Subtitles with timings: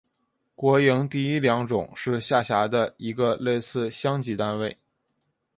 [0.55, 4.75] 国营第一良种是下辖的一个类似乡级单位。